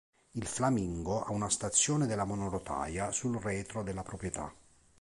Il 0.31 0.47
Flamingo 0.47 1.21
ha 1.23 1.31
una 1.31 1.47
stazione 1.47 2.07
della 2.07 2.23
monorotaia 2.25 3.11
sul 3.11 3.37
retro 3.37 3.83
della 3.83 4.01
proprietà. 4.01 4.51